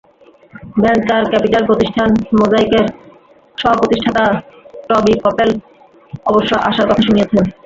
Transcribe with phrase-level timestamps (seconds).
[0.77, 2.09] Venture capital প্রতিষ্ঠান
[2.33, 2.85] মোজাইকের
[3.57, 4.25] সহপ্রতিষ্ঠাতা
[4.89, 5.49] টবি কপেল
[6.29, 7.43] অবশ্য আশার কথা শুনিয়েছেন।